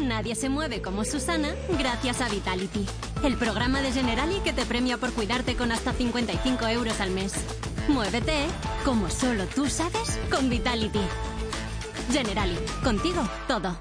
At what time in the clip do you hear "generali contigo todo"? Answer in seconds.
12.12-13.80